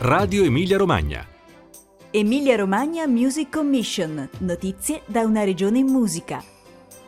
Radio 0.00 0.44
Emilia 0.44 0.76
Romagna. 0.76 1.26
Emilia 2.12 2.54
Romagna 2.54 3.04
Music 3.08 3.50
Commission. 3.50 4.28
Notizie 4.38 5.02
da 5.06 5.22
una 5.22 5.42
regione 5.42 5.78
in 5.78 5.86
musica. 5.86 6.40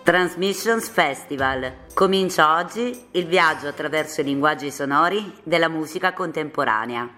Transmissions 0.02 0.88
Festival. 0.88 1.72
Comincia 1.95 2.56
oggi 2.56 3.00
il 3.12 3.26
viaggio 3.26 3.68
attraverso 3.68 4.22
i 4.22 4.24
linguaggi 4.24 4.72
sonori 4.72 5.34
della 5.45 5.68
musica 5.68 6.12
contemporanea. 6.12 7.08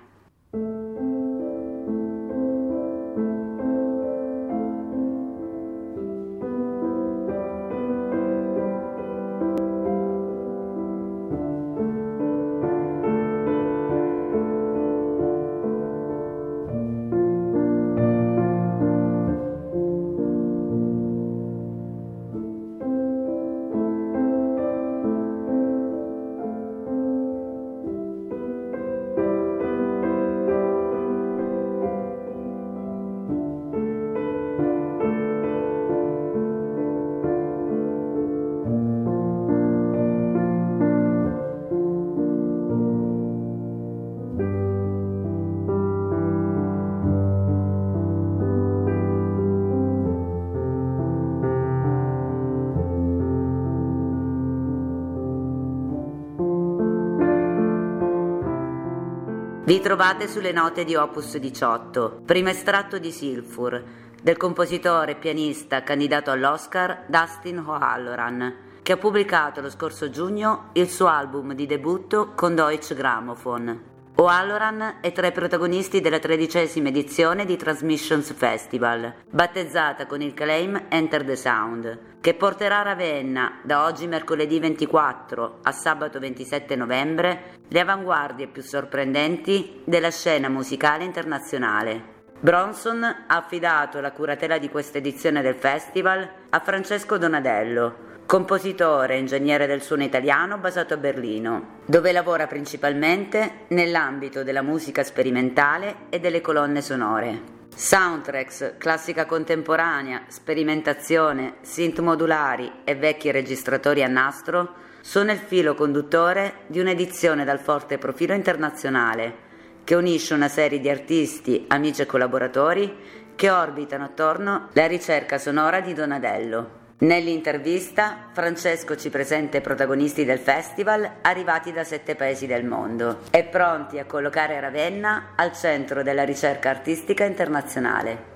Vi 59.73 59.81
trovate 59.81 60.29
sulle 60.29 60.53
note 60.53 60.85
di 60.85 60.95
Opus 60.95 61.39
18, 61.39 62.25
primo 62.27 62.51
estratto 62.51 62.99
di 62.99 63.11
Silfur, 63.11 63.83
del 64.21 64.37
compositore 64.37 65.13
e 65.13 65.15
pianista 65.15 65.83
candidato 65.83 66.31
all'Oscar 66.31 67.05
Dustin 67.07 67.57
O'Halloran, 67.57 68.55
che 68.83 68.93
ha 68.93 68.97
pubblicato 68.99 69.63
lo 69.63 69.71
scorso 69.71 70.11
giugno 70.11 70.69
il 70.75 70.91
suo 70.91 71.07
album 71.07 71.55
di 71.55 71.65
debutto 71.65 72.33
con 72.35 72.55
Deutsche 72.55 72.95
Grammophon. 72.95 74.02
O'Halloran 74.15 74.99
è 75.01 75.11
tra 75.11 75.27
i 75.27 75.33
protagonisti 75.33 76.03
della 76.03 76.19
tredicesima 76.19 76.89
edizione 76.89 77.47
di 77.47 77.57
Transmissions 77.57 78.35
Festival, 78.35 79.15
battezzata 79.31 80.07
con 80.07 80.21
il 80.21 80.35
claim 80.35 80.85
Enter 80.91 81.25
the 81.25 81.35
Sound, 81.35 81.99
che 82.21 82.35
porterà 82.35 82.81
a 82.81 82.83
Ravenna, 82.83 83.61
da 83.63 83.85
oggi 83.85 84.07
mercoledì 84.07 84.61
24 84.61 85.61
a 85.63 85.73
sabato 85.73 86.19
27 86.19 86.77
novembre, 86.77 87.57
le 87.69 87.81
avanguardie 87.81 88.49
più 88.49 88.61
sorprendenti 88.63 89.81
della 89.85 90.11
scena 90.11 90.51
musicale 90.51 91.05
internazionale. 91.05 92.21
Bronson 92.39 93.03
ha 93.03 93.25
affidato 93.37 94.01
la 94.01 94.13
curatela 94.13 94.59
di 94.59 94.69
questa 94.69 94.99
edizione 94.99 95.41
del 95.41 95.55
festival 95.55 96.29
a 96.51 96.61
Francesco 96.61 97.17
Donadello, 97.17 98.11
compositore 98.27 99.15
e 99.15 99.19
ingegnere 99.19 99.67
del 99.67 99.83
suono 99.83 100.05
italiano 100.05 100.59
basato 100.59 100.95
a 100.95 100.97
Berlino, 100.97 101.81
dove 101.85 102.13
lavora 102.13 102.47
principalmente 102.47 103.65
nell'ambito 103.69 104.43
della 104.43 104.63
musica 104.63 105.05
sperimentale 105.05 106.07
e 106.09 106.21
delle 106.21 106.41
colonne 106.41 106.81
sonore. 106.81 107.61
Soundtracks, 107.75 108.75
classica 108.79 109.27
contemporanea, 109.27 110.25
sperimentazione, 110.29 111.55
synth 111.63 112.01
modulari 112.01 112.71
e 112.85 112.95
vecchi 112.95 113.31
registratori 113.31 114.03
a 114.03 114.09
nastro 114.09 114.75
sono 115.01 115.33
il 115.33 115.39
filo 115.39 115.75
conduttore 115.75 116.61
di 116.67 116.81
un'edizione 116.81 117.45
dal 117.45 117.59
forte 117.59 117.99
profilo 117.99 118.35
internazionale 118.35 119.51
che 119.85 119.95
unisce 119.95 120.35
una 120.35 120.49
serie 120.49 120.81
di 120.81 120.89
artisti, 120.89 121.65
amici 121.69 122.03
e 122.03 122.07
collaboratori 122.07 122.95
che 123.35 123.51
orbitano 123.51 124.05
attorno 124.05 124.69
alla 124.73 124.87
ricerca 124.87 125.39
sonora 125.39 125.81
di 125.81 125.93
Donadello. 125.93 126.82
Nell'intervista 127.03 128.29
Francesco 128.33 128.95
ci 128.97 129.11
presenta 129.11 129.57
i 129.57 129.61
protagonisti 129.61 130.25
del 130.25 130.39
festival 130.39 131.17
arrivati 131.23 131.73
da 131.73 131.83
sette 131.83 132.15
paesi 132.15 132.47
del 132.47 132.65
mondo 132.65 133.23
e 133.33 133.43
pronti 133.43 133.99
a 133.99 134.05
collocare 134.05 134.61
Ravenna 134.61 135.33
al 135.35 135.53
centro 135.53 136.05
della 136.05 136.23
ricerca 136.23 136.71
artistica 136.71 137.25
internazionale. 137.25 138.32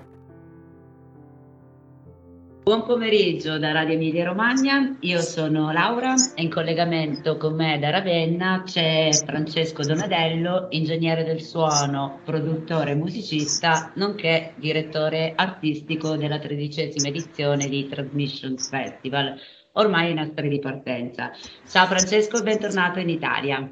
Buon 2.67 2.83
pomeriggio 2.83 3.57
da 3.57 3.71
Radio 3.71 3.93
Emilia 3.93 4.25
Romagna, 4.25 4.97
io 4.99 5.21
sono 5.21 5.71
Laura 5.71 6.15
e 6.35 6.41
in 6.41 6.49
collegamento 6.49 7.37
con 7.37 7.55
me 7.55 7.79
da 7.79 7.91
Ravenna 7.91 8.63
c'è 8.65 9.09
Francesco 9.25 9.83
Donadello, 9.83 10.67
ingegnere 10.71 11.23
del 11.23 11.39
suono, 11.39 12.19
produttore 12.25 12.91
e 12.91 12.95
musicista, 12.95 13.93
nonché 13.95 14.51
direttore 14.57 15.31
artistico 15.33 16.17
della 16.17 16.39
tredicesima 16.39 17.07
edizione 17.07 17.69
di 17.69 17.87
Transmissions 17.87 18.67
Festival, 18.67 19.39
ormai 19.71 20.11
in 20.11 20.19
astri 20.19 20.49
di 20.49 20.59
partenza. 20.59 21.31
Ciao 21.65 21.85
Francesco, 21.85 22.43
bentornato 22.43 22.99
in 22.99 23.07
Italia. 23.07 23.65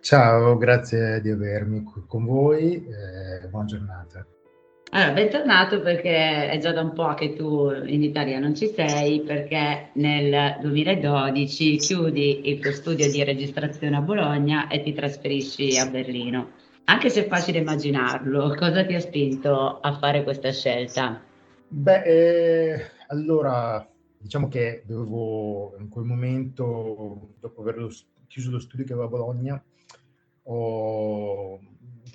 Ciao, 0.00 0.58
grazie 0.58 1.22
di 1.22 1.30
avermi 1.30 1.84
qui 1.84 2.02
con 2.06 2.26
voi, 2.26 2.84
eh, 2.84 3.48
buona 3.48 3.64
giornata. 3.64 4.26
Allora, 4.90 5.12
bentornato 5.12 5.80
perché 5.80 6.48
è 6.48 6.58
già 6.58 6.72
da 6.72 6.80
un 6.80 6.92
po' 6.92 7.12
che 7.14 7.34
tu 7.34 7.70
in 7.86 8.04
Italia 8.04 8.38
non 8.38 8.54
ci 8.54 8.68
sei 8.68 9.20
perché 9.20 9.90
nel 9.94 10.58
2012 10.60 11.76
chiudi 11.76 12.48
il 12.48 12.60
tuo 12.60 12.70
studio 12.70 13.10
di 13.10 13.24
registrazione 13.24 13.96
a 13.96 14.00
Bologna 14.00 14.68
e 14.68 14.82
ti 14.82 14.92
trasferisci 14.92 15.76
a 15.76 15.86
Berlino. 15.90 16.50
Anche 16.84 17.10
se 17.10 17.24
è 17.24 17.28
facile 17.28 17.58
immaginarlo, 17.58 18.54
cosa 18.54 18.84
ti 18.86 18.94
ha 18.94 19.00
spinto 19.00 19.80
a 19.80 19.98
fare 19.98 20.22
questa 20.22 20.52
scelta? 20.52 21.20
Beh, 21.66 22.02
eh, 22.04 22.90
allora 23.08 23.84
diciamo 24.16 24.46
che 24.46 24.84
dovevo 24.86 25.74
in 25.80 25.88
quel 25.88 26.04
momento, 26.04 27.30
dopo 27.40 27.60
aver 27.60 27.88
chiuso 28.28 28.52
lo 28.52 28.60
studio 28.60 28.84
che 28.86 28.92
avevo 28.92 29.08
a 29.08 29.10
Bologna, 29.10 29.64
ho 30.44 31.60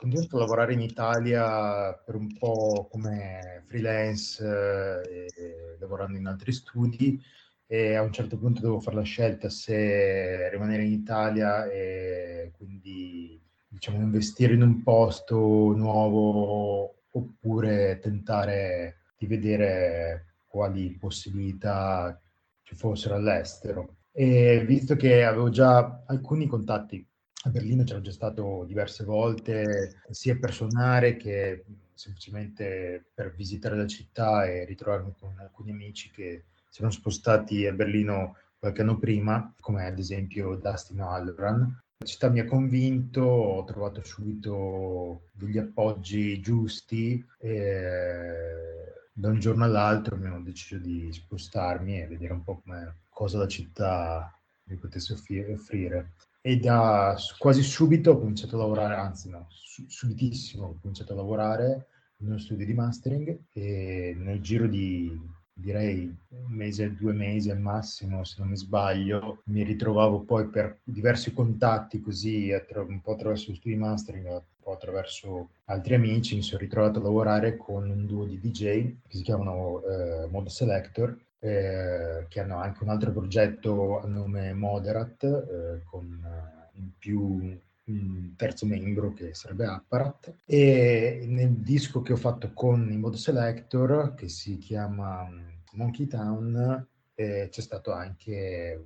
continuato 0.02 0.38
a 0.38 0.40
lavorare 0.40 0.74
in 0.74 0.82
Italia 0.82 1.94
per 1.94 2.16
un 2.16 2.36
po' 2.36 2.88
come 2.90 3.64
freelance, 3.68 4.44
eh, 4.44 5.78
lavorando 5.80 6.18
in 6.18 6.26
altri 6.26 6.52
studi 6.52 7.22
e 7.68 7.94
a 7.94 8.02
un 8.02 8.12
certo 8.12 8.36
punto 8.40 8.62
devo 8.62 8.80
fare 8.80 8.96
la 8.96 9.04
scelta 9.04 9.48
se 9.52 10.50
rimanere 10.50 10.86
in 10.86 10.94
Italia 10.94 11.66
e 11.68 12.52
quindi 12.58 13.40
diciamo 13.68 13.98
investire 13.98 14.56
in 14.56 14.64
un 14.64 14.82
posto 14.82 15.38
nuovo 15.38 17.04
oppure 17.12 18.00
tentare 18.02 19.02
di 19.20 19.28
vedere 19.28 20.34
quali 20.48 20.98
possibilità 21.00 22.20
ci 22.64 22.74
fossero 22.74 23.14
all'estero. 23.14 23.98
E 24.12 24.64
visto 24.66 24.96
che 24.96 25.24
avevo 25.24 25.50
già 25.50 26.04
alcuni 26.08 26.48
contatti 26.48 27.06
a 27.44 27.50
Berlino 27.50 27.84
c'ero 27.84 28.02
già 28.02 28.12
stato 28.12 28.66
diverse 28.68 29.04
volte, 29.04 30.02
sia 30.12 30.38
per 30.38 30.54
suonare 30.54 31.18
che 31.18 31.64
semplicemente 31.94 33.06
per 33.14 33.34
visitare 33.36 33.76
la 33.76 33.88
città 33.88 34.46
e 34.46 34.66
ritrovarmi 34.66 35.14
con 35.20 35.38
alcuni 35.40 35.72
amici 35.72 36.12
che 36.12 36.46
si 36.70 36.80
erano 36.80 36.94
spostati 36.94 37.66
a 37.66 37.74
Berlino 37.74 38.38
qualche 38.60 38.82
anno 38.82 38.98
prima, 38.98 39.54
come 39.60 39.86
ad 39.86 39.98
esempio 39.98 40.56
Dustin 40.56 41.02
Halloran. 41.02 41.82
La 41.98 42.06
città 42.06 42.30
mi 42.30 42.40
ha 42.40 42.46
convinto, 42.46 43.22
ho 43.22 43.64
trovato 43.64 44.04
subito 44.04 45.30
degli 45.34 45.58
appoggi 45.58 46.40
giusti 46.42 47.24
e 47.38 48.94
da 49.14 49.30
un 49.30 49.40
giorno 49.40 49.64
all'altro 49.64 50.16
mi 50.16 50.28
ho 50.28 50.40
deciso 50.42 50.78
di 50.78 51.12
spostarmi 51.12 52.02
e 52.02 52.08
vedere 52.08 52.34
un 52.34 52.44
po' 52.44 52.64
cosa 53.10 53.38
la 53.38 53.48
città 53.48 54.32
mi 54.64 54.76
potesse 54.78 55.14
offrire 55.14 56.14
e 56.42 56.58
da 56.58 57.16
quasi 57.38 57.62
subito 57.62 58.12
ho 58.12 58.20
cominciato 58.20 58.56
a 58.56 58.60
lavorare, 58.60 58.96
anzi 58.96 59.30
no, 59.30 59.48
su, 59.50 59.86
subitissimo 59.88 60.66
ho 60.66 60.78
cominciato 60.82 61.14
a 61.14 61.18
lavorare 61.18 61.88
in 62.18 62.28
uno 62.28 62.38
studio 62.40 62.66
di 62.66 62.74
mastering 62.74 63.40
e 63.54 64.16
nel 64.18 64.42
giro 64.42 64.68
di 64.68 65.40
direi 65.54 66.14
un 66.30 66.52
mese, 66.52 66.96
due 66.96 67.14
mesi 67.14 67.52
al 67.52 67.60
massimo, 67.60 68.24
se 68.24 68.36
non 68.40 68.50
mi 68.50 68.58
sbaglio, 68.58 69.44
mi 69.46 69.64
ritrovavo 69.64 70.22
poi 70.22 70.48
per 70.48 70.80
diversi 70.84 71.34
contatti 71.34 72.02
così, 72.02 72.52
un 72.52 73.02
po' 73.02 73.14
attraverso 73.14 73.50
lo 73.50 73.56
studio 73.56 73.78
di 73.78 73.84
mastering, 73.84 74.26
un 74.28 74.42
po' 74.60 74.72
attraverso 74.72 75.50
altri 75.66 75.94
amici, 75.94 76.36
mi 76.36 76.42
sono 76.42 76.62
ritrovato 76.62 77.00
a 77.00 77.04
lavorare 77.04 77.58
con 77.58 77.90
un 77.90 78.06
duo 78.06 78.26
di 78.26 78.40
DJ 78.40 78.96
che 79.08 79.18
si 79.18 79.22
chiamano 79.22 79.84
eh, 79.84 80.28
Mod 80.28 80.48
Selector 80.48 81.16
eh, 81.44 82.28
che 82.30 82.40
hanno 82.40 82.58
anche 82.58 82.84
un 82.84 82.90
altro 82.90 83.12
progetto 83.12 84.00
a 84.00 84.06
nome 84.06 84.54
Moderat, 84.54 85.24
eh, 85.24 85.84
con 85.84 86.24
eh, 86.24 86.78
in 86.78 86.92
più 87.00 87.60
un 87.86 88.36
terzo 88.36 88.68
membro 88.68 89.12
che 89.14 89.34
sarebbe 89.34 89.66
Apparat. 89.66 90.36
E 90.46 91.26
nel 91.28 91.54
disco 91.54 92.04
che 92.04 92.14
ho 92.14 92.18
fatto 92.18 92.52
con 92.54 92.92
i 92.92 92.98
Mod 92.98 93.16
Selector 93.16 94.14
che 94.14 94.30
si 94.30 94.60
chiama 94.60 95.28
Monkey 95.74 96.06
Town 96.06 96.88
eh, 97.16 97.50
c'è 97.52 97.62
stata 97.62 97.96
anche 97.96 98.86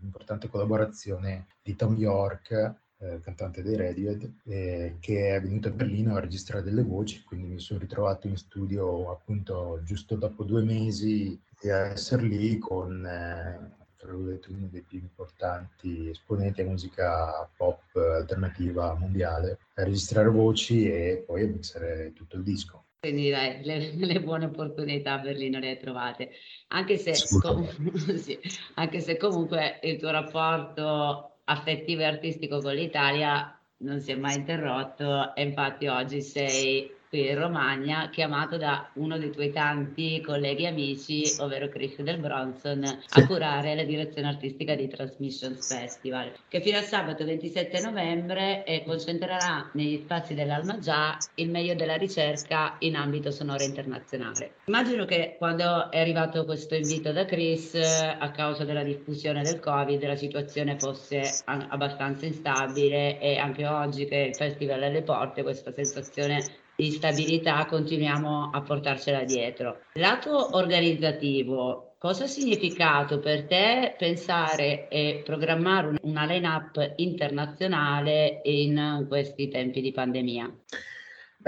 un'importante 0.00 0.48
collaborazione 0.48 1.48
di 1.60 1.74
Tom 1.74 1.96
York 1.96 2.74
eh, 3.00 3.20
cantante 3.20 3.62
dei 3.62 3.76
Radiohead, 3.76 4.32
eh, 4.46 4.96
che 5.00 5.36
è 5.36 5.40
venuto 5.40 5.68
a 5.68 5.72
Berlino 5.72 6.16
a 6.16 6.20
registrare 6.20 6.64
delle 6.64 6.82
voci, 6.82 7.22
quindi 7.22 7.46
mi 7.46 7.60
sono 7.60 7.78
ritrovato 7.78 8.26
in 8.26 8.36
studio 8.36 9.10
appunto 9.10 9.80
giusto 9.84 10.16
dopo 10.16 10.44
due 10.44 10.62
mesi 10.62 11.40
di 11.60 11.68
essere 11.68 12.22
lì 12.22 12.58
con 12.58 13.04
eh, 13.04 13.76
uno 14.00 14.68
dei 14.70 14.82
più 14.82 14.98
importanti 14.98 16.08
esponenti 16.10 16.58
della 16.58 16.70
musica 16.70 17.50
pop 17.56 17.82
alternativa 17.94 18.94
mondiale, 18.94 19.58
a 19.74 19.84
registrare 19.84 20.28
voci 20.28 20.90
e 20.90 21.24
poi 21.26 21.42
a 21.42 21.46
mixare 21.46 22.12
tutto 22.14 22.36
il 22.36 22.42
disco. 22.42 22.84
Quindi 23.00 23.30
dai, 23.30 23.62
le, 23.62 23.92
le, 23.94 24.20
buone 24.20 24.46
opportunità 24.46 25.14
a 25.14 25.18
Berlino 25.18 25.58
le 25.58 25.68
hai 25.68 25.78
trovate, 25.78 26.30
anche 26.68 26.96
se, 26.96 27.12
com- 27.38 27.64
sì, 28.18 28.38
anche 28.74 29.00
se 29.00 29.16
comunque 29.16 29.78
il 29.82 29.98
tuo 29.98 30.10
rapporto 30.10 31.27
affettivo 31.48 32.02
e 32.02 32.06
artistico 32.06 32.60
con 32.60 32.74
l'Italia 32.74 33.52
non 33.78 34.00
si 34.00 34.12
è 34.12 34.16
mai 34.16 34.36
interrotto 34.36 35.34
e 35.34 35.42
infatti 35.42 35.86
oggi 35.86 36.20
sei 36.20 36.90
qui 37.08 37.28
in 37.28 37.38
Romagna, 37.38 38.10
chiamato 38.10 38.56
da 38.56 38.90
uno 38.94 39.18
dei 39.18 39.30
tuoi 39.30 39.50
tanti 39.50 40.20
colleghi 40.20 40.66
amici, 40.66 41.22
ovvero 41.40 41.68
Chris 41.68 42.00
del 42.02 42.18
Bronson, 42.18 42.84
a 42.84 43.26
curare 43.26 43.74
la 43.74 43.84
direzione 43.84 44.28
artistica 44.28 44.74
di 44.74 44.88
Transmissions 44.88 45.66
Festival, 45.66 46.32
che 46.48 46.60
fino 46.60 46.78
a 46.78 46.82
sabato 46.82 47.24
27 47.24 47.80
novembre 47.80 48.64
eh, 48.64 48.84
concentrerà 48.84 49.70
negli 49.72 49.98
spazi 49.98 50.34
dell'Alma 50.34 50.78
Già 50.78 51.16
il 51.36 51.50
meglio 51.50 51.74
della 51.74 51.96
ricerca 51.96 52.76
in 52.80 52.94
ambito 52.96 53.30
sonoro 53.30 53.62
internazionale. 53.64 54.56
Immagino 54.66 55.04
che 55.06 55.36
quando 55.38 55.90
è 55.90 56.00
arrivato 56.00 56.44
questo 56.44 56.74
invito 56.74 57.12
da 57.12 57.24
Chris, 57.24 57.74
a 57.74 58.30
causa 58.30 58.64
della 58.64 58.82
diffusione 58.82 59.42
del 59.42 59.60
Covid, 59.60 60.04
la 60.04 60.16
situazione 60.16 60.78
fosse 60.78 61.42
abbastanza 61.44 62.26
instabile 62.26 63.18
e 63.18 63.38
anche 63.38 63.66
oggi 63.66 64.04
che 64.04 64.16
il 64.16 64.36
festival 64.36 64.80
è 64.80 64.86
alle 64.86 65.02
porte, 65.02 65.42
questa 65.42 65.72
sensazione 65.72 66.66
di 66.80 66.92
stabilità 66.92 67.66
continuiamo 67.66 68.50
a 68.52 68.62
portarcela 68.62 69.24
dietro. 69.24 69.80
Lato 69.94 70.56
organizzativo, 70.56 71.96
cosa 71.98 72.22
ha 72.22 72.28
significato 72.28 73.18
per 73.18 73.48
te 73.48 73.96
pensare 73.98 74.86
e 74.86 75.22
programmare 75.24 75.98
una 76.02 76.24
line-up 76.24 76.92
internazionale 76.98 78.42
in 78.44 79.06
questi 79.08 79.48
tempi 79.48 79.80
di 79.80 79.90
pandemia? 79.90 80.54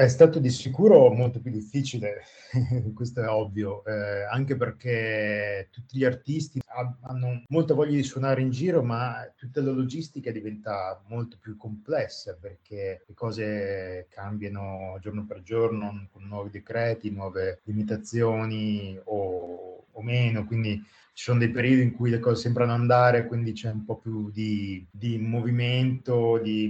È 0.00 0.08
stato 0.08 0.38
di 0.38 0.48
sicuro 0.48 1.12
molto 1.12 1.42
più 1.42 1.50
difficile, 1.50 2.22
questo 2.96 3.20
è 3.20 3.28
ovvio, 3.28 3.84
eh, 3.84 4.22
anche 4.22 4.56
perché 4.56 5.68
tutti 5.70 5.98
gli 5.98 6.06
artisti 6.06 6.58
hanno 7.02 7.42
molta 7.48 7.74
voglia 7.74 7.96
di 7.96 8.02
suonare 8.02 8.40
in 8.40 8.48
giro, 8.48 8.82
ma 8.82 9.30
tutta 9.36 9.60
la 9.60 9.72
logistica 9.72 10.30
diventa 10.30 11.02
molto 11.08 11.36
più 11.38 11.54
complessa 11.58 12.34
perché 12.40 13.04
le 13.06 13.12
cose 13.12 14.06
cambiano 14.08 14.96
giorno 15.02 15.26
per 15.26 15.42
giorno 15.42 16.08
con 16.10 16.24
nuovi 16.24 16.48
decreti, 16.48 17.10
nuove 17.10 17.60
limitazioni 17.64 18.98
o, 19.04 19.79
o 20.00 20.02
meno, 20.02 20.44
quindi 20.44 20.82
ci 21.12 21.24
sono 21.24 21.38
dei 21.38 21.50
periodi 21.50 21.82
in 21.82 21.92
cui 21.92 22.10
le 22.10 22.18
cose 22.18 22.42
sembrano 22.42 22.72
andare, 22.72 23.26
quindi 23.26 23.52
c'è 23.52 23.70
un 23.70 23.84
po' 23.84 23.96
più 23.98 24.30
di, 24.30 24.86
di 24.90 25.18
movimento, 25.18 26.38
di, 26.38 26.68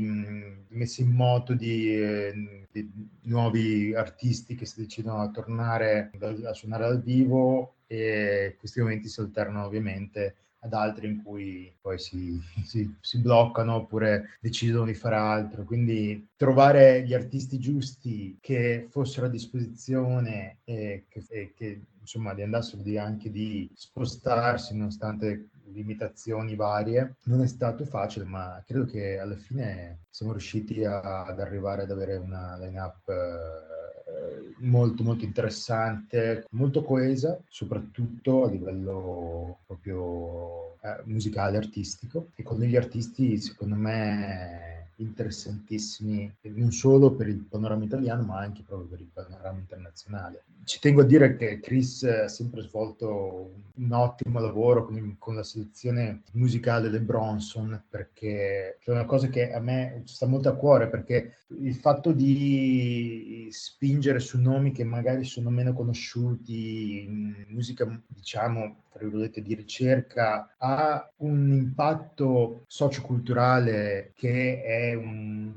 di 0.68 0.76
messa 0.76 1.02
in 1.02 1.10
moto 1.10 1.54
di, 1.54 1.94
eh, 1.94 2.66
di, 2.70 2.90
nuovi 3.22 3.94
artisti 3.94 4.54
che 4.54 4.66
si 4.66 4.80
decidono 4.82 5.22
a 5.22 5.30
tornare 5.30 6.10
a 6.44 6.52
suonare 6.52 6.84
dal 6.84 7.02
vivo 7.02 7.76
e 7.86 8.56
questi 8.58 8.80
momenti 8.80 9.08
si 9.08 9.20
alternano 9.20 9.64
ovviamente 9.64 10.36
ad 10.60 10.72
altri 10.74 11.08
in 11.08 11.22
cui 11.22 11.74
poi 11.80 11.98
si, 11.98 12.38
si, 12.64 12.94
si, 13.00 13.18
bloccano 13.20 13.76
oppure 13.76 14.38
decidono 14.40 14.86
di 14.86 14.94
fare 14.94 15.16
altro. 15.16 15.64
Quindi 15.64 16.28
trovare 16.36 17.04
gli 17.04 17.14
artisti 17.14 17.58
giusti 17.58 18.36
che 18.40 18.86
fossero 18.90 19.26
a 19.26 19.30
disposizione 19.30 20.58
e 20.64 21.06
che, 21.08 21.24
e 21.28 21.52
che 21.54 21.82
insomma 22.00 22.34
di 22.34 22.42
andassero 22.42 22.82
di, 22.82 22.98
anche 22.98 23.30
di 23.30 23.70
spostarsi 23.74 24.76
nonostante 24.76 25.50
limitazioni 25.72 26.56
varie 26.56 27.16
non 27.24 27.42
è 27.42 27.46
stato 27.46 27.84
facile 27.84 28.24
ma 28.24 28.60
credo 28.66 28.86
che 28.86 29.18
alla 29.18 29.36
fine 29.36 30.06
siamo 30.10 30.32
riusciti 30.32 30.84
a, 30.84 31.24
ad 31.24 31.38
arrivare 31.38 31.82
ad 31.82 31.90
avere 31.90 32.16
una 32.16 32.58
line-up 32.58 33.08
eh, 33.08 33.79
molto 34.58 35.02
molto 35.02 35.24
interessante, 35.24 36.46
molto 36.50 36.82
coesa, 36.82 37.40
soprattutto 37.48 38.44
a 38.44 38.50
livello 38.50 39.58
proprio 39.66 40.78
eh, 40.82 41.02
musicale, 41.04 41.56
artistico. 41.56 42.30
E 42.34 42.42
con 42.42 42.58
degli 42.58 42.76
artisti 42.76 43.38
secondo 43.38 43.74
me 43.76 44.79
interessantissimi 45.02 46.32
non 46.54 46.72
solo 46.72 47.12
per 47.12 47.28
il 47.28 47.44
panorama 47.44 47.84
italiano 47.84 48.22
ma 48.22 48.38
anche 48.38 48.62
proprio 48.66 48.88
per 48.88 49.00
il 49.00 49.10
panorama 49.12 49.58
internazionale. 49.58 50.44
Ci 50.64 50.78
tengo 50.78 51.00
a 51.00 51.04
dire 51.04 51.36
che 51.36 51.58
Chris 51.60 52.02
ha 52.04 52.28
sempre 52.28 52.62
svolto 52.62 53.52
un 53.74 53.92
ottimo 53.92 54.40
lavoro 54.40 54.84
con, 54.84 55.16
con 55.18 55.34
la 55.34 55.42
selezione 55.42 56.22
musicale 56.32 56.90
del 56.90 57.02
Bronson 57.02 57.82
perché 57.88 58.76
è 58.76 58.90
una 58.90 59.06
cosa 59.06 59.28
che 59.28 59.52
a 59.52 59.60
me 59.60 60.02
sta 60.04 60.26
molto 60.26 60.48
a 60.48 60.54
cuore 60.54 60.88
perché 60.88 61.36
il 61.60 61.74
fatto 61.74 62.12
di 62.12 63.48
spingere 63.50 64.20
su 64.20 64.38
nomi 64.38 64.72
che 64.72 64.84
magari 64.84 65.24
sono 65.24 65.50
meno 65.50 65.72
conosciuti 65.72 67.02
in 67.04 67.46
musica 67.48 67.88
diciamo 68.06 68.82
tra 68.90 69.00
virgolette 69.00 69.40
di 69.40 69.54
ricerca 69.54 70.54
ha 70.58 71.10
un 71.18 71.52
impatto 71.52 72.64
socioculturale 72.66 74.12
che 74.14 74.62
è 74.62 74.89
un, 74.94 75.52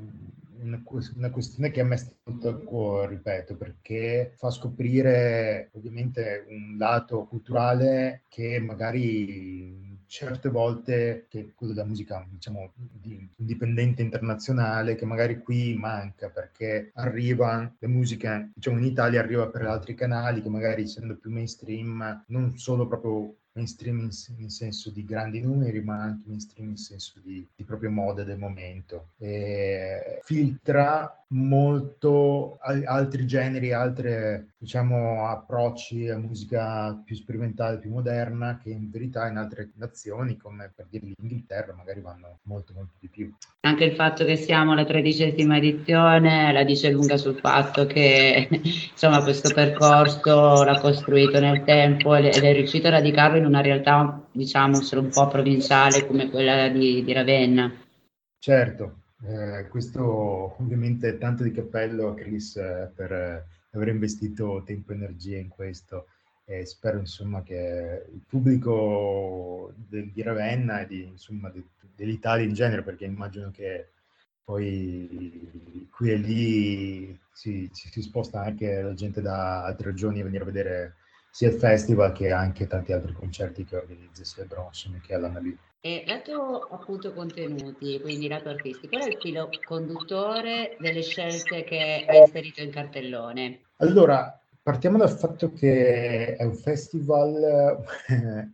una, 0.62 1.30
questione 1.32 1.72
che 1.72 1.82
a 1.82 1.86
me 1.86 1.98
sta 1.98 2.14
molto 2.26 2.50
a 2.50 2.56
cuore, 2.56 3.10
ripeto, 3.10 3.56
perché 3.56 4.34
fa 4.36 4.50
scoprire 4.50 5.70
ovviamente 5.74 6.46
un 6.50 6.78
lato 6.78 7.26
culturale 7.26 8.24
che 8.30 8.60
magari 8.60 9.92
certe 10.14 10.50
volte, 10.50 11.26
che 11.28 11.40
è 11.40 11.48
quello 11.56 11.74
della 11.74 11.88
musica, 11.88 12.24
diciamo, 12.30 12.72
di, 12.76 13.28
indipendente 13.38 14.04
internazionale, 14.04 14.96
che 14.96 15.06
magari 15.06 15.40
qui 15.40 15.76
manca 15.76 16.30
perché 16.30 16.92
arriva, 16.94 17.74
la 17.80 17.88
musica, 17.88 18.48
diciamo, 18.54 18.78
in 18.78 18.86
Italia 18.86 19.22
arriva 19.22 19.50
per 19.50 19.64
altri 19.64 19.96
canali 19.96 20.44
che 20.44 20.50
magari 20.50 20.84
essendo 20.84 21.16
più 21.16 21.32
mainstream, 21.32 22.26
non 22.28 22.58
solo 22.58 22.88
proprio 22.88 23.38
mainstream 23.54 24.00
in, 24.00 24.10
in, 24.38 24.50
senso 24.50 24.90
di 24.90 25.06
grandi 25.06 25.40
numeri, 25.40 25.82
ma 25.82 26.02
anche 26.02 26.24
mainstream 26.28 26.70
in 26.70 26.78
senso 26.78 27.20
di, 27.24 27.46
di 27.56 27.64
proprio 27.64 27.90
moda 27.90 28.24
del 28.24 28.38
momento. 28.38 29.10
E 29.18 30.20
filtra 30.24 31.24
molto 31.30 32.58
altri 32.60 33.26
generi, 33.26 33.72
altri 33.72 34.53
diciamo 34.64 35.28
approcci 35.28 36.08
a 36.08 36.18
musica 36.18 36.98
più 37.04 37.18
sperimentale, 37.18 37.80
più 37.80 37.92
moderna, 37.92 38.58
che 38.64 38.70
in 38.70 38.90
verità 38.90 39.28
in 39.28 39.36
altre 39.36 39.72
nazioni, 39.76 40.38
come 40.38 40.72
per 40.74 40.86
dire 40.90 41.08
l'Inghilterra, 41.18 41.74
magari 41.76 42.00
vanno 42.00 42.40
molto 42.44 42.72
molto 42.74 42.94
di 42.98 43.10
più. 43.10 43.30
Anche 43.60 43.84
il 43.84 43.94
fatto 43.96 44.24
che 44.24 44.38
siamo 44.38 44.72
alla 44.72 44.86
tredicesima 44.86 45.58
edizione 45.58 46.54
la 46.54 46.64
dice 46.64 46.92
lunga 46.92 47.18
sul 47.18 47.36
fatto 47.36 47.86
che 47.86 48.48
insomma 48.92 49.22
questo 49.22 49.54
percorso 49.54 50.64
l'ha 50.64 50.80
costruito 50.80 51.42
nel 51.42 51.66
tempo 51.66 52.16
ed 52.16 52.28
è 52.28 52.54
riuscito 52.54 52.88
a 52.88 52.92
radicarlo 52.92 53.38
in 53.38 53.46
una 53.46 53.62
realtà 53.62 54.26
diciamo 54.32 54.76
solo 54.76 55.02
un 55.02 55.10
po' 55.10 55.28
provinciale 55.28 56.08
come 56.08 56.30
quella 56.30 56.70
di, 56.70 57.04
di 57.04 57.12
Ravenna. 57.12 57.70
Certo, 58.40 59.00
eh, 59.28 59.68
questo 59.68 60.56
ovviamente 60.58 61.18
tanto 61.18 61.44
di 61.44 61.52
cappello 61.52 62.12
a 62.12 62.14
Chris 62.14 62.56
eh, 62.56 62.90
per 62.96 63.52
aver 63.74 63.90
investito 63.90 64.64
tempo 64.66 64.92
e 64.92 64.96
energia 64.96 65.38
in 65.38 65.50
questo 65.50 66.08
e 66.46 66.66
spero 66.66 67.00
insomma 67.00 67.42
che 67.42 68.06
il 68.12 68.22
pubblico 68.28 69.74
del, 69.76 70.12
di 70.12 70.22
Ravenna 70.22 70.82
e 70.82 70.88
di, 70.88 71.04
insomma, 71.04 71.50
de, 71.50 71.64
dell'Italia 71.96 72.46
in 72.46 72.54
genere, 72.54 72.84
perché 72.84 73.06
immagino 73.06 73.50
che 73.52 73.90
poi 74.44 75.88
qui 75.90 76.12
e 76.12 76.16
lì 76.16 77.20
si, 77.32 77.70
si, 77.72 77.90
si 77.90 78.02
sposta 78.02 78.42
anche 78.42 78.82
la 78.82 78.94
gente 78.94 79.22
da 79.22 79.64
altre 79.64 79.92
regioni 79.92 80.20
a 80.20 80.24
venire 80.24 80.44
a 80.44 80.48
vedere 80.48 80.96
sia 81.32 81.50
il 81.50 81.58
festival 81.58 82.12
che 82.12 82.32
anche 82.32 82.68
tanti 82.68 82.92
altri 82.92 83.14
concerti 83.14 83.64
che 83.64 83.78
organizza 83.78 84.24
sia 84.24 84.46
Bronson 84.46 85.00
che 85.02 85.14
all'Analì. 85.14 85.58
E 85.86 86.06
lato 86.08 86.70
appunto 86.72 87.12
contenuti, 87.12 88.00
quindi 88.00 88.30
lato 88.30 88.48
artistico, 88.48 88.96
qual 88.96 89.10
è 89.10 89.12
il 89.12 89.20
filo 89.20 89.50
conduttore 89.66 90.78
delle 90.80 91.02
scelte 91.02 91.66
che 91.66 92.06
hai 92.08 92.22
inserito 92.22 92.62
in 92.62 92.72
cartellone? 92.72 93.60
Allora, 93.80 94.42
partiamo 94.62 94.98
dal 94.98 95.12
fatto 95.12 95.52
che 95.52 96.38
è 96.38 96.44
un 96.46 96.54
festival 96.54 97.84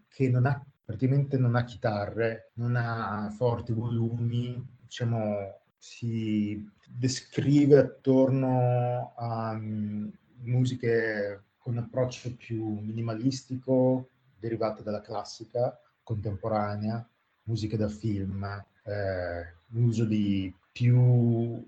che 0.09 0.29
non 0.29 0.47
ha, 0.47 0.59
praticamente 0.83 1.37
non 1.37 1.55
ha 1.55 1.65
chitarre, 1.65 2.49
non 2.55 2.75
ha 2.75 3.31
forti 3.37 3.73
volumi, 3.73 4.59
diciamo 4.81 5.59
si 5.77 6.67
descrive 6.87 7.77
attorno 7.77 9.13
a 9.15 9.51
um, 9.51 10.11
musiche 10.45 11.43
con 11.59 11.73
un 11.73 11.83
approccio 11.83 12.35
più 12.35 12.79
minimalistico, 12.79 14.09
derivato 14.35 14.81
dalla 14.81 15.01
classica 15.01 15.79
contemporanea, 16.01 17.07
musiche 17.49 17.75
da 17.75 17.89
film, 17.89 18.43
eh, 18.83 19.53
l'uso 19.71 20.05
di 20.05 20.53
più 20.71 21.61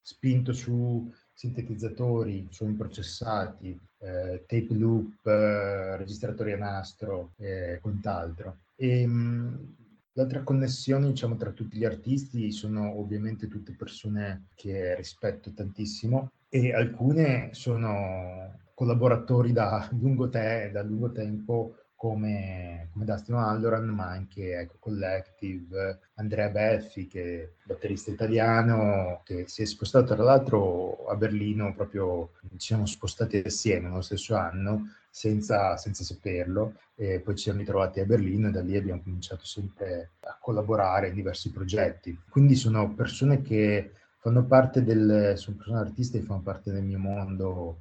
spinto 0.00 0.52
su 0.52 1.12
sintetizzatori, 1.34 2.46
suoni 2.50 2.74
processati, 2.74 3.78
eh, 3.98 4.44
tape 4.46 4.74
loop, 4.74 5.26
eh, 5.26 5.96
registratori 5.96 6.52
a 6.52 6.56
nastro 6.56 7.32
e 7.36 7.78
quant'altro. 7.82 8.58
E, 8.76 9.06
mh, 9.06 9.74
L'altra 10.16 10.42
connessione 10.42 11.08
diciamo, 11.08 11.36
tra 11.36 11.50
tutti 11.50 11.76
gli 11.76 11.84
artisti 11.84 12.50
sono 12.50 12.98
ovviamente 12.98 13.48
tutte 13.48 13.74
persone 13.74 14.46
che 14.54 14.94
rispetto 14.96 15.52
tantissimo 15.52 16.30
e 16.48 16.72
alcune 16.72 17.50
sono 17.52 18.60
collaboratori 18.72 19.52
da 19.52 19.86
lungo, 19.92 20.30
te, 20.30 20.70
da 20.72 20.82
lungo 20.82 21.12
tempo 21.12 21.76
come, 21.96 22.90
come 22.92 23.04
Dustin 23.04 23.34
Halloran, 23.34 23.86
ma 23.86 24.10
anche 24.10 24.58
ecco, 24.58 24.76
Collective, 24.78 25.98
Andrea 26.14 26.50
Belfi, 26.50 27.06
che 27.06 27.42
è 27.42 27.48
batterista 27.64 28.10
italiano, 28.10 29.22
che 29.24 29.48
si 29.48 29.62
è 29.62 29.64
spostato 29.64 30.14
tra 30.14 30.22
l'altro 30.22 31.06
a 31.06 31.16
Berlino 31.16 31.74
proprio, 31.74 32.32
ci 32.50 32.68
siamo 32.68 32.86
spostati 32.86 33.42
assieme 33.44 33.88
nello 33.88 34.02
stesso 34.02 34.36
anno, 34.36 34.92
senza, 35.10 35.78
senza 35.78 36.04
saperlo, 36.04 36.74
e 36.94 37.20
poi 37.20 37.34
ci 37.34 37.44
siamo 37.44 37.60
ritrovati 37.60 38.00
a 38.00 38.04
Berlino 38.04 38.48
e 38.48 38.50
da 38.50 38.60
lì 38.60 38.76
abbiamo 38.76 39.02
cominciato 39.02 39.46
sempre 39.46 40.12
a 40.20 40.36
collaborare 40.38 41.08
in 41.08 41.14
diversi 41.14 41.50
progetti. 41.50 42.18
Quindi 42.28 42.54
sono 42.54 42.92
persone 42.94 43.40
che 43.40 43.92
fanno 44.18 44.44
parte 44.44 44.84
del, 44.84 45.32
sono 45.36 45.56
persone 45.56 45.78
artiste 45.78 46.18
che 46.18 46.26
fanno 46.26 46.42
parte 46.42 46.70
del 46.70 46.82
mio 46.82 46.98
mondo 46.98 47.80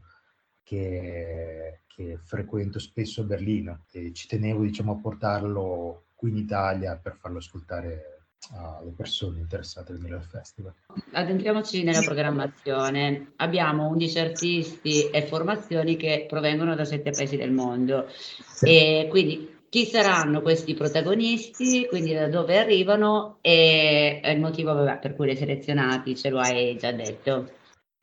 che, 0.63 1.81
che 1.95 2.19
frequento 2.21 2.77
spesso 2.77 3.21
a 3.21 3.23
Berlino 3.23 3.85
e 3.91 4.11
ci 4.11 4.27
tenevo 4.27 4.63
diciamo, 4.63 4.91
a 4.91 4.99
portarlo 4.99 6.07
qui 6.13 6.29
in 6.29 6.37
Italia 6.37 6.97
per 7.01 7.15
farlo 7.15 7.37
ascoltare 7.37 8.11
alle 8.53 8.91
persone 8.91 9.39
interessate 9.39 9.93
al 9.93 9.99
Miller 9.99 10.21
Festival. 10.21 10.73
Addentriamoci 11.13 11.83
nella 11.83 12.01
programmazione. 12.01 13.31
Abbiamo 13.37 13.87
11 13.87 14.19
artisti 14.19 15.09
e 15.09 15.23
formazioni 15.23 15.95
che 15.95 16.25
provengono 16.27 16.75
da 16.75 16.85
sette 16.85 17.11
paesi 17.11 17.37
del 17.37 17.51
mondo. 17.51 18.07
Sì. 18.09 18.65
E 18.65 19.07
quindi 19.09 19.61
chi 19.69 19.85
saranno 19.85 20.41
questi 20.41 20.75
protagonisti, 20.75 21.87
quindi 21.87 22.13
da 22.13 22.27
dove 22.27 22.59
arrivano 22.59 23.39
e 23.41 24.21
il 24.23 24.39
motivo 24.39 24.75
per 25.01 25.15
cui 25.15 25.25
li 25.25 25.31
hai 25.31 25.37
selezionati, 25.37 26.15
ce 26.15 26.29
lo 26.29 26.39
hai 26.39 26.77
già 26.77 26.91
detto. 26.91 27.51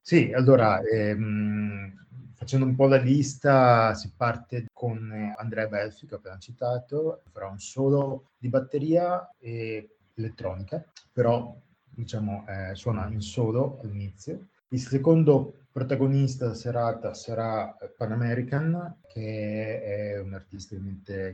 Sì, 0.01 0.33
allora 0.35 0.81
ehm, 0.81 2.02
Facendo 2.43 2.67
un 2.67 2.75
po' 2.75 2.89
la 2.89 2.97
lista, 2.97 3.95
si 3.95 4.11
parte 4.17 4.67
con 4.73 5.13
Andrea 5.37 5.69
Belfi, 5.69 6.09
che 6.09 6.15
ho 6.15 6.17
appena 6.17 6.39
citato, 6.39 7.23
farà 7.31 7.47
un 7.47 7.61
solo 7.61 8.31
di 8.37 8.49
batteria 8.49 9.33
e 9.39 9.99
elettronica, 10.15 10.85
però 11.13 11.57
diciamo 11.89 12.45
eh, 12.49 12.75
suona 12.75 13.07
in 13.07 13.21
solo 13.21 13.79
all'inizio. 13.81 14.49
Il 14.71 14.81
secondo 14.81 15.67
protagonista 15.71 16.47
della 16.47 16.57
serata 16.57 17.15
sarà 17.15 17.77
Pan 17.97 18.11
American, 18.11 18.97
che 19.07 19.81
è 19.81 20.19
un 20.19 20.35
artista 20.35 20.75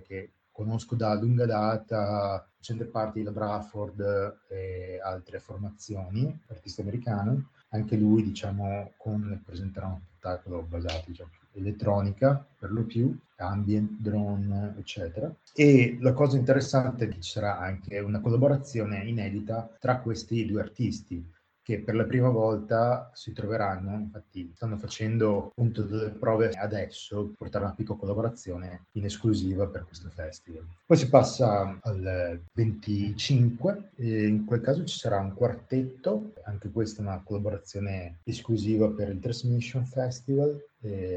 che 0.06 0.32
conosco 0.52 0.94
da 0.94 1.14
lunga 1.14 1.46
data, 1.46 2.46
facendo 2.54 2.86
parte 2.86 3.20
della 3.20 3.32
Bradford 3.32 4.40
e 4.50 5.00
altre 5.02 5.40
formazioni, 5.40 6.38
artista 6.48 6.82
americano. 6.82 7.48
Anche 7.70 7.96
lui, 7.96 8.22
diciamo, 8.22 8.92
con, 8.96 9.42
presenterà 9.44 9.87
un 9.87 10.00
spettacolo 10.00 10.62
basato 10.62 11.04
diciamo, 11.06 11.30
elettronica 11.52 12.44
per 12.58 12.72
lo 12.72 12.84
più, 12.84 13.16
ambient, 13.37 14.00
drone, 14.00 14.75
eccetera. 14.78 15.32
E 15.54 15.98
la 16.00 16.12
cosa 16.12 16.37
interessante 16.37 17.04
è 17.04 17.08
che 17.08 17.20
ci 17.20 17.30
sarà 17.30 17.58
anche 17.58 17.98
una 17.98 18.20
collaborazione 18.20 19.04
inedita 19.04 19.68
tra 19.78 19.98
questi 19.98 20.46
due 20.46 20.60
artisti 20.60 21.37
che 21.68 21.80
per 21.80 21.96
la 21.96 22.04
prima 22.04 22.30
volta 22.30 23.10
si 23.12 23.34
troveranno, 23.34 23.98
infatti 23.98 24.50
stanno 24.54 24.78
facendo 24.78 25.48
appunto 25.48 25.82
delle 25.82 26.08
prove 26.08 26.48
adesso, 26.52 27.34
portare 27.37 27.66
una 27.66 27.75
piccola 27.75 27.98
collaborazione 27.98 28.87
in 28.92 29.04
esclusiva 29.04 29.66
per 29.66 29.84
questo 29.84 30.08
festival. 30.08 30.64
Poi 30.87 30.96
si 30.96 31.10
passa 31.10 31.78
al 31.82 32.40
25 32.54 33.90
e 33.96 34.26
in 34.28 34.46
quel 34.46 34.62
caso 34.62 34.82
ci 34.84 34.96
sarà 34.96 35.18
un 35.20 35.34
quartetto, 35.34 36.32
anche 36.44 36.70
questa 36.70 37.02
è 37.02 37.04
una 37.04 37.20
collaborazione 37.22 38.20
esclusiva 38.25 38.88
per 38.88 39.10
il 39.10 39.18
Transmission 39.18 39.84
Festival, 39.84 40.58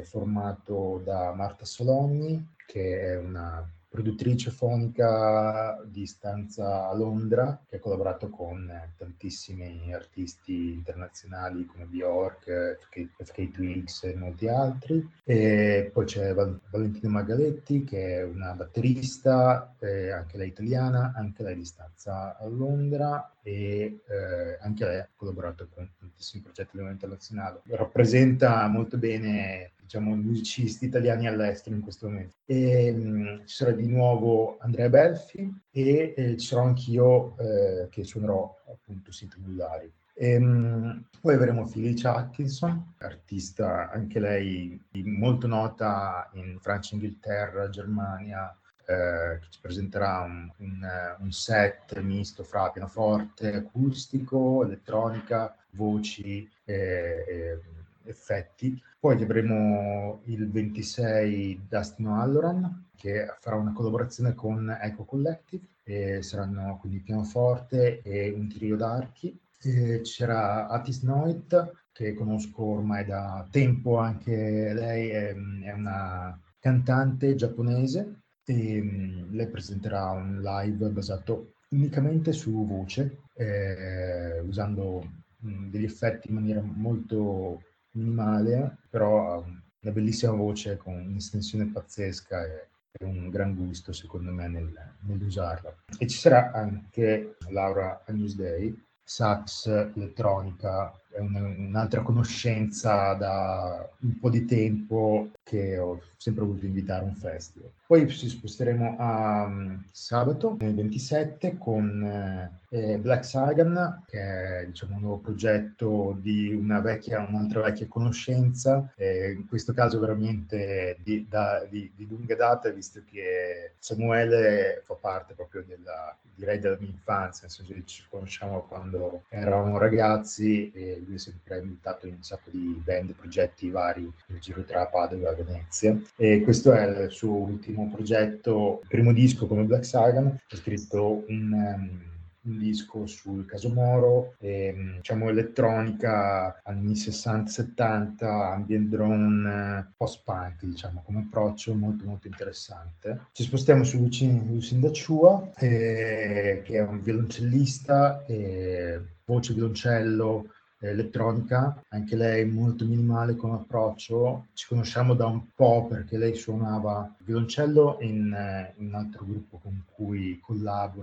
formato 0.03 1.00
da 1.01 1.31
Marta 1.34 1.63
Sologni, 1.63 2.46
che 2.65 3.00
è 3.00 3.17
una 3.17 3.65
produttrice 3.91 4.51
fonica 4.51 5.77
di 5.86 6.05
stanza 6.05 6.88
a 6.88 6.95
Londra, 6.95 7.62
che 7.67 7.75
ha 7.75 7.79
collaborato 7.79 8.29
con 8.29 8.71
tantissimi 8.95 9.93
artisti 9.93 10.71
internazionali 10.71 11.65
come 11.65 11.83
Bjork, 11.83 12.77
FK, 12.79 13.07
FK 13.21 13.51
Twigs 13.51 14.03
e 14.03 14.15
molti 14.15 14.48
altri. 14.48 15.05
E 15.25 15.89
poi 15.91 16.05
c'è 16.05 16.33
Val- 16.33 16.57
Valentina 16.69 17.10
Magaletti, 17.10 17.83
che 17.83 18.19
è 18.19 18.24
una 18.24 18.53
batterista, 18.53 19.75
eh, 19.79 20.12
anche 20.12 20.38
lei 20.38 20.48
italiana, 20.48 21.12
anche 21.13 21.43
lei 21.43 21.55
di 21.55 21.65
stanza 21.65 22.38
a 22.38 22.48
Londra 22.48 23.36
e 23.43 24.00
eh, 24.07 24.57
anche 24.62 24.86
lei 24.86 25.00
ha 25.00 25.10
collaborato 25.13 25.67
con 25.74 25.89
tantissimi 26.00 26.41
progetti 26.41 26.69
a 26.69 26.74
livello 26.75 26.93
internazionale. 26.93 27.60
Rappresenta 27.65 28.65
molto 28.67 28.98
bene 28.98 29.71
diciamo, 29.82 30.16
musicisti 30.16 30.86
italiani 30.86 31.28
all'estero 31.28 31.76
in 31.76 31.82
questo 31.82 32.08
momento. 32.08 32.36
E, 32.46 32.92
mh, 32.92 33.10
mm, 33.10 33.40
ci 33.46 33.56
sarà 33.56 33.72
di 33.72 33.88
nuovo 33.88 34.58
Andrea 34.60 34.90
Belfi 34.90 35.52
e 35.72 36.14
eh, 36.16 36.38
ci 36.38 36.48
sarò 36.48 36.64
anch'io 36.64 37.36
eh, 37.38 37.88
che 37.90 38.04
suonerò 38.04 38.56
appunto 38.68 39.12
synth 39.12 39.38
modulari. 39.38 39.92
E, 40.14 40.40
mh, 40.40 40.46
mm, 40.46 41.00
poi 41.22 41.34
avremo 41.34 41.66
Felicia 41.68 42.16
Atkinson, 42.16 42.94
artista 43.00 43.90
anche 43.92 44.20
lei 44.20 44.80
molto 45.04 45.48
nota 45.48 46.30
in 46.34 46.58
Francia, 46.60 46.96
Inghilterra, 46.96 47.70
Germania, 47.70 48.56
eh, 48.86 49.40
che 49.40 49.48
ci 49.50 49.60
presenterà 49.62 50.22
un, 50.22 50.52
un, 50.58 50.88
un, 51.20 51.32
set 51.32 52.00
misto 52.02 52.44
fra 52.44 52.70
pianoforte 52.72 53.56
acustico, 53.56 54.64
elettronica, 54.64 55.56
voci 55.72 56.50
e, 56.66 57.26
e 57.28 57.60
effetti. 58.03 58.81
Poi 59.00 59.22
avremo 59.22 60.22
il 60.25 60.50
26 60.50 61.65
Dustin 61.67 62.08
Halloran 62.08 62.89
che 62.96 63.25
farà 63.39 63.55
una 63.55 63.74
collaborazione 63.74 64.36
con 64.36 64.70
Echo 64.79 65.05
Collective 65.05 65.65
e 65.84 66.22
saranno 66.22 66.77
quindi 66.79 67.00
pianoforte 67.00 68.01
e 68.01 68.29
un 68.29 68.48
trio 68.48 68.75
d'archi. 68.75 69.38
E 69.63 70.01
c'era 70.03 70.67
Atis 70.67 71.01
Noit 71.03 71.79
che 71.91 72.13
conosco 72.13 72.63
ormai 72.63 73.05
da 73.05 73.48
tempo, 73.50 73.98
anche 73.98 74.74
lei 74.74 75.10
è, 75.10 75.36
è 75.36 75.72
una 75.72 76.39
cantante 76.60 77.36
giapponese 77.36 78.22
e 78.46 78.81
mm, 78.81 79.34
lei 79.34 79.48
presenterà 79.48 80.12
un 80.12 80.41
live 80.41 80.89
basato 80.89 81.53
unicamente 81.70 82.31
su 82.31 82.65
voce, 82.65 83.24
eh, 83.36 84.39
usando 84.41 85.03
mm, 85.46 85.70
degli 85.70 85.86
effetti 85.86 86.29
in 86.29 86.36
maniera 86.36 86.62
molto 86.62 87.62
minimale, 87.91 88.77
però 88.89 89.33
ha 89.33 89.38
una 89.38 89.91
bellissima 89.91 90.33
voce 90.33 90.77
con 90.77 90.93
un'estensione 90.93 91.65
pazzesca 91.65 92.45
e, 92.45 92.69
un 93.03 93.29
gran 93.29 93.55
gusto 93.55 93.93
secondo 93.93 94.31
me 94.31 94.48
nel, 94.48 94.71
nell'usarla. 95.01 95.74
E 95.98 96.07
ci 96.07 96.17
sarà 96.17 96.51
anche 96.51 97.38
Laura 97.50 98.03
a 98.05 98.12
Newsday, 98.12 98.75
sax 99.01 99.67
elettronica, 99.95 100.93
è 101.12 101.20
un, 101.20 101.36
un'altra 101.58 102.01
conoscenza 102.01 103.13
da 103.13 103.89
un 104.00 104.20
po' 104.20 104.30
di 104.30 104.46
tempo 104.46 105.30
che 105.44 105.77
ho 105.77 106.01
sempre 106.18 106.46
voluto 106.46 106.65
invitare 106.65 107.03
a 107.03 107.08
un 107.08 107.15
festival. 107.15 107.70
Poi 107.86 108.08
ci 108.10 108.30
sposteremo 108.30 108.96
a 108.98 109.44
um, 109.44 109.84
sabato, 109.91 110.58
il 110.62 110.74
27, 110.74 111.58
con 111.58 112.50
eh, 112.70 112.98
Black 113.00 113.25
Sagan, 113.25 114.03
che 114.08 114.62
è 114.62 114.65
diciamo, 114.65 114.96
un 114.96 115.01
nuovo 115.01 115.18
progetto 115.18 116.18
di 116.22 116.53
una 116.53 116.80
vecchia, 116.80 117.20
un'altra 117.27 117.63
vecchia 117.63 117.88
conoscenza, 117.89 118.89
eh, 118.96 119.32
in 119.32 119.46
questo 119.46 119.74
caso 119.74 120.00
veramente 120.00 120.98
di, 121.03 121.27
da, 121.27 121.65
di, 121.70 121.91
di, 121.94 122.08
lunga 122.08 122.36
data, 122.36 122.70
visto 122.70 123.01
che 123.06 123.74
Samuele 123.77 124.84
fa 124.86 124.94
parte 124.94 125.34
proprio 125.34 125.65
della, 125.68 126.15
direi 126.34 126.60
della 126.60 126.77
mia 126.80 126.89
infanzia, 126.89 127.44
nel 127.44 127.51
senso 127.51 127.74
che 127.74 127.84
ci 127.86 128.03
conosciamo 128.10 128.62
quando 128.62 129.24
eravamo 129.27 129.77
ragazzi 129.77 130.72
e 130.72 131.00
lui 131.05 131.15
è 131.15 131.20
sempre 131.20 131.60
invitato 131.60 132.08
in 132.08 132.15
un 132.15 132.24
sacco 132.24 132.50
di 132.50 132.81
band, 132.84 133.13
progetti 133.13 133.70
vari, 133.70 134.10
nel 134.27 134.39
giro 134.39 134.63
tra 134.63 134.86
Padova 134.88 135.31
e 135.31 135.43
Venezia. 135.43 136.00
E 136.15 136.41
questo 136.41 136.72
è 136.72 137.03
il 137.03 137.12
suo 137.12 137.34
ultimo 137.34 137.89
progetto, 137.89 138.79
il 138.84 138.88
primo 138.88 139.13
disco 139.13 139.48
come 139.48 139.63
Black 139.63 139.86
Sagan, 139.86 140.27
ha 140.27 140.55
scritto 140.55 141.24
un, 141.27 141.51
um, 141.51 142.12
un 142.43 142.58
disco 142.58 143.05
sul 143.05 143.46
caso 143.46 143.70
Moro, 143.70 144.36
e, 144.39 144.74
diciamo 144.98 145.29
elettronica 145.29 146.60
anni 146.63 146.93
60-70, 146.93 148.24
ambient 148.24 148.89
drone, 148.89 149.93
post-punk, 149.96 150.63
diciamo, 150.63 151.03
come 151.05 151.20
approccio 151.20 151.74
molto 151.75 152.05
molto 152.05 152.27
interessante. 152.27 153.27
Ci 153.31 153.43
spostiamo 153.43 153.84
su 153.84 154.00
Lucinda 154.00 154.89
Chua, 154.89 155.51
eh, 155.58 156.62
che 156.63 156.77
è 156.77 156.81
un 156.81 157.01
violoncellista, 157.01 158.25
eh, 158.25 159.00
voce 159.25 159.53
violoncello, 159.53 160.46
elettronica, 160.90 161.84
anche 161.90 162.16
lei 162.16 162.46
molto 162.46 162.86
minimale 162.86 163.36
come 163.36 163.56
approccio. 163.56 164.48
Ci 164.54 164.68
conosciamo 164.68 165.14
da 165.14 165.28
un 165.28 165.54
po' 165.54 165.88
perché 165.88 166.18
lei 166.18 166.36
suonava 166.36 167.14
violoncello 167.20 167.98
in, 168.02 168.34
eh, 168.34 168.74
in 168.78 168.88
un 168.88 168.96
altro 168.96 169.26
gruppo 169.26 169.60
con 169.62 169.84
cui 170.01 170.39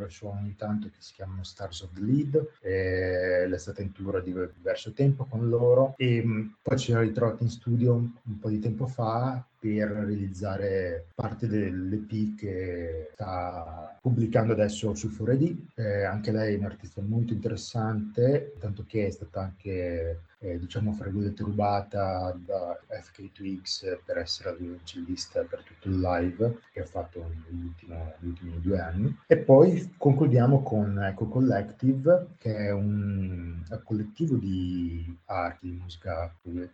e 0.06 0.10
suona 0.10 0.40
ogni 0.40 0.56
tanto 0.56 0.88
che 0.88 0.96
si 0.98 1.12
chiamano 1.14 1.44
Stars 1.44 1.82
of 1.82 1.92
the 1.92 2.00
Lead. 2.00 2.48
E 2.60 3.44
lei 3.46 3.52
è 3.52 3.58
stata 3.58 3.82
in 3.82 3.92
tour 3.92 4.22
di 4.22 4.34
diverso 4.54 4.92
tempo 4.92 5.24
con 5.24 5.48
loro 5.48 5.94
e 5.96 6.22
mm, 6.24 6.48
poi 6.62 6.78
ci 6.78 6.86
siamo 6.86 7.02
ritrovati 7.02 7.44
in 7.44 7.50
studio 7.50 7.94
un, 7.94 8.10
un 8.24 8.38
po' 8.38 8.48
di 8.48 8.58
tempo 8.58 8.86
fa 8.86 9.44
per 9.60 9.88
realizzare 9.88 11.06
parte 11.14 11.48
dell'EP 11.48 12.36
che 12.36 13.10
sta 13.12 13.96
pubblicando 14.00 14.52
adesso 14.52 14.94
su 14.94 15.08
4D. 15.08 15.56
Eh, 15.74 16.04
anche 16.04 16.32
lei 16.32 16.54
è 16.54 16.58
un'artista 16.58 17.00
molto 17.02 17.32
interessante, 17.32 18.54
tanto 18.58 18.84
che 18.86 19.06
è 19.06 19.10
stata 19.10 19.40
anche 19.40 20.20
eh, 20.40 20.58
diciamo 20.58 20.92
fra 20.92 21.06
virgolette 21.06 21.42
rubata 21.42 22.36
da 22.44 22.78
FK2X 22.88 23.98
per 24.04 24.18
essere 24.18 24.50
la 24.50 24.56
violoncellista 24.56 25.42
per 25.42 25.62
tutto 25.62 25.88
il 25.88 25.98
live 25.98 26.60
che 26.72 26.80
ha 26.80 26.86
fatto 26.86 27.30
negli 27.50 27.72
ultimi 28.20 28.60
due 28.60 28.80
anni. 28.80 29.16
E 29.26 29.38
poi 29.38 29.94
concludiamo 29.96 30.62
con 30.62 31.02
Eco 31.02 31.26
Collective 31.26 32.28
che 32.38 32.56
è 32.56 32.70
un, 32.70 33.62
un 33.68 33.80
collettivo 33.84 34.36
di 34.36 35.16
arti, 35.26 35.70
di 35.70 35.78
musica 35.80 36.32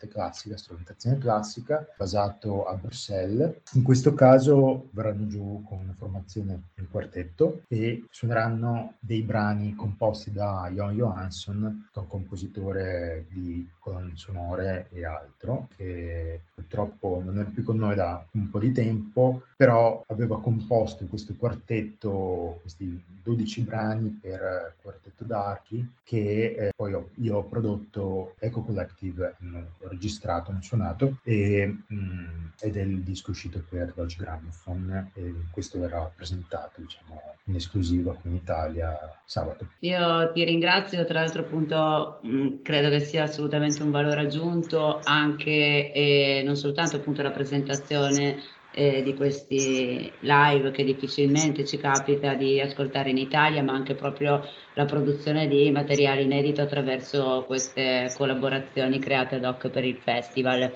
classica, 0.09 0.57
strumentazione 0.57 1.19
classica 1.19 1.87
basato 1.97 2.67
a 2.67 2.75
Bruxelles. 2.75 3.63
In 3.73 3.83
questo 3.83 4.15
caso 4.15 4.89
verranno 4.91 5.27
giù 5.27 5.63
con 5.67 5.79
una 5.79 5.95
formazione 5.97 6.71
in 6.77 6.89
quartetto 6.91 7.63
e 7.69 8.05
suoneranno 8.11 8.95
dei 9.01 9.23
brani 9.23 9.75
composti 9.75 10.31
da 10.31 10.71
Jon 10.73 10.95
Johansson 10.95 11.89
un 11.95 12.07
compositore 12.07 13.27
di 13.31 13.54
colonne 13.79 14.13
sonore 14.17 14.89
e 14.91 15.05
altro, 15.05 15.69
che 15.77 16.41
purtroppo 16.55 17.21
non 17.25 17.39
è 17.39 17.45
più 17.45 17.63
con 17.63 17.77
noi 17.77 17.95
da 17.95 18.25
un 18.33 18.51
po' 18.51 18.59
di 18.59 18.73
tempo, 18.73 19.43
però 19.57 20.05
aveva 20.09 20.41
composto 20.41 21.05
questo 21.07 21.35
quartetto, 21.37 22.59
questi 22.63 23.03
12 23.23 23.61
brani 23.63 24.19
per 24.21 24.77
quartetto 24.81 25.25
d'archi, 25.25 25.87
che 26.03 26.55
eh, 26.59 26.73
poi 26.75 26.93
ho, 26.95 27.11
io 27.17 27.37
ho 27.37 27.45
prodotto 27.45 28.35
Eco 28.39 28.63
Collective, 28.63 29.37
ho 29.81 29.89
registrato, 29.89 30.51
ho 30.51 30.63
suonato, 30.63 31.19
e, 31.23 31.67
mh, 31.67 31.95
mm, 31.95 32.44
ed 32.61 32.77
è 32.77 32.83
il 32.83 33.03
disco 33.03 33.31
uscito 33.31 33.63
per 33.69 33.93
Dodge 33.95 34.17
Gramophone, 34.19 35.11
e 35.15 35.33
questo 35.51 35.79
verrà 35.79 36.11
presentato, 36.15 36.81
diciamo, 36.81 37.21
in 37.45 37.57
esclusiva 37.57 38.15
qui 38.15 38.31
in 38.31 38.37
Italia 38.37 38.97
sabato. 39.25 39.69
Io 39.81 40.33
ti 40.33 40.45
ringrazio, 40.45 41.05
tra 41.05 41.21
l'altro 41.21 41.43
appunto 41.43 42.21
mm, 42.27 42.63
credo 42.63 42.89
che 42.89 43.01
sia 43.01 43.25
assolutamente 43.25 43.83
un 43.83 43.91
valore 43.91 44.21
aggiunto 44.21 45.01
anche 45.03 45.93
e 45.93 46.43
non 46.45 46.57
soltanto 46.57 46.97
appunto 46.97 47.23
la 47.23 47.31
presentazione 47.31 48.43
eh, 48.75 49.03
di 49.03 49.15
questi 49.15 50.11
live 50.21 50.71
che 50.73 50.85
difficilmente 50.85 51.65
ci 51.65 51.77
capita 51.79 52.35
di 52.35 52.61
ascoltare 52.61 53.11
in 53.11 53.19
Italia, 53.19 53.63
ma 53.63 53.73
anche 53.73 53.95
proprio 53.95 54.43
la 54.75 54.85
produzione 54.85 55.47
di 55.47 55.71
materiale 55.71 56.23
inedito 56.23 56.61
attraverso 56.61 57.45
queste 57.47 58.13
collaborazioni 58.17 58.99
create 58.99 59.37
ad 59.37 59.45
hoc 59.45 59.69
per 59.69 59.85
il 59.85 59.97
festival. 59.97 60.73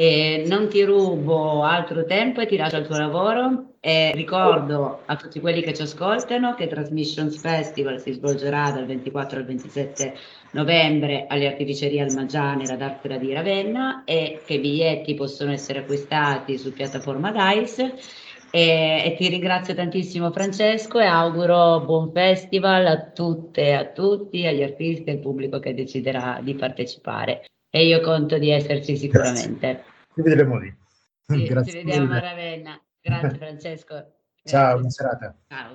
E 0.00 0.44
non 0.46 0.68
ti 0.68 0.84
rubo 0.84 1.64
altro 1.64 2.04
tempo 2.04 2.40
e 2.40 2.46
ti 2.46 2.56
lascio 2.56 2.76
al 2.76 2.86
tuo 2.86 2.96
lavoro. 2.96 3.78
E 3.80 4.12
ricordo 4.14 5.02
a 5.04 5.16
tutti 5.16 5.40
quelli 5.40 5.60
che 5.60 5.74
ci 5.74 5.82
ascoltano 5.82 6.54
che 6.54 6.68
Transmissions 6.68 7.36
Festival 7.40 7.98
si 8.00 8.12
svolgerà 8.12 8.70
dal 8.70 8.86
24 8.86 9.40
al 9.40 9.44
27 9.44 10.14
novembre 10.52 11.26
alle 11.26 11.48
artificerie 11.48 12.00
Almagiane 12.02 12.72
ad 12.72 12.80
Artera 12.80 13.16
di 13.16 13.32
Ravenna 13.32 14.04
e 14.04 14.40
che 14.46 14.54
i 14.54 14.60
biglietti 14.60 15.14
possono 15.14 15.50
essere 15.50 15.80
acquistati 15.80 16.58
su 16.58 16.72
piattaforma 16.72 17.32
DICE. 17.32 17.94
E, 18.52 19.02
e, 19.04 19.14
ti 19.18 19.28
ringrazio 19.28 19.74
tantissimo 19.74 20.30
Francesco 20.30 21.00
e 21.00 21.06
auguro 21.06 21.80
buon 21.80 22.12
festival 22.12 22.86
a 22.86 23.10
tutte 23.10 23.62
e 23.62 23.72
a 23.72 23.86
tutti, 23.86 24.46
agli 24.46 24.62
artisti 24.62 25.10
e 25.10 25.14
al 25.14 25.18
pubblico 25.18 25.58
che 25.58 25.74
deciderà 25.74 26.38
di 26.40 26.54
partecipare 26.54 27.42
e 27.70 27.86
io 27.86 28.00
conto 28.00 28.38
di 28.38 28.50
esserci 28.50 28.96
sicuramente. 28.96 29.84
Ci 30.14 30.22
vedremo 30.22 30.58
lì. 30.58 30.74
Sì, 31.26 31.44
Grazie 31.44 31.72
ci 31.72 31.78
vediamo 31.84 32.12
a 32.14 32.18
Ravenna. 32.20 32.80
Grazie 33.00 33.38
Francesco. 33.38 34.12
Ciao, 34.42 34.74
buona 34.74 34.90
serata. 34.90 35.36
Ciao. 35.48 35.74